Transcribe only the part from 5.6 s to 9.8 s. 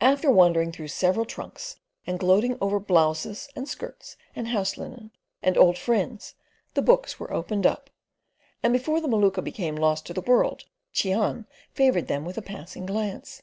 friends the books were opened up, and before the Maluka became